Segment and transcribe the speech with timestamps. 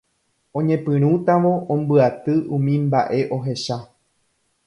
[0.59, 3.77] Oñepyrũtavo ombyaty umi mba'e ohecha